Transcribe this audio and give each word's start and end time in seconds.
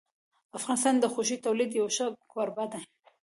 افغانستان 0.57 0.95
د 0.99 1.05
غوښې 1.13 1.35
د 1.39 1.43
تولید 1.45 1.71
یو 1.79 1.87
ښه 1.95 2.05
کوربه 2.31 2.65
دی. 2.73 2.81